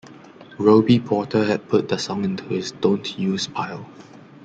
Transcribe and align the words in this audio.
Robie 0.57 0.99
Porter 0.99 1.43
had 1.45 1.69
put 1.69 1.87
the 1.87 1.99
song 1.99 2.23
into 2.25 2.43
his 2.45 2.71
"don't 2.71 3.19
use" 3.19 3.45
pile. 3.45 3.87